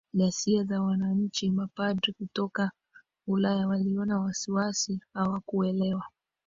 [0.13, 2.71] ghasia za wananchi Mapadri kutoka
[3.27, 6.03] Ulaya waliona wasiwasi hawakuelewa